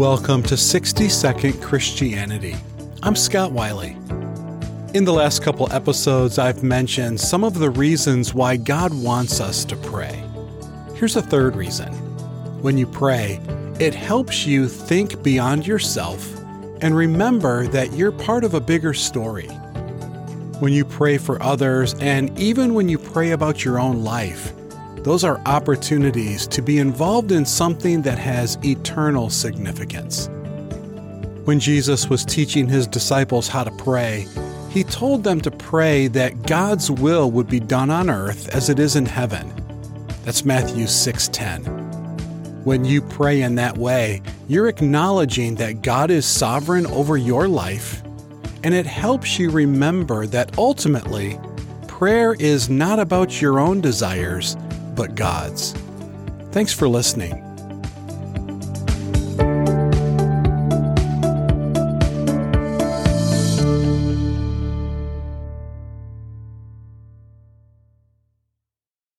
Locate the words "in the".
4.94-5.12